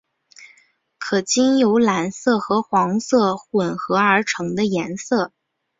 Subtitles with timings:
[0.97, 5.31] 可经由蓝色和黄色混和而成的颜色。